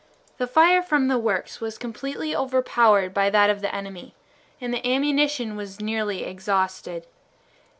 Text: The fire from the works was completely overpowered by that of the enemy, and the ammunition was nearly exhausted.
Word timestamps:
The 0.39 0.47
fire 0.47 0.81
from 0.81 1.09
the 1.09 1.19
works 1.19 1.61
was 1.61 1.77
completely 1.77 2.35
overpowered 2.35 3.13
by 3.13 3.29
that 3.29 3.51
of 3.51 3.61
the 3.61 3.71
enemy, 3.71 4.15
and 4.59 4.73
the 4.73 4.83
ammunition 4.83 5.55
was 5.55 5.79
nearly 5.79 6.23
exhausted. 6.23 7.05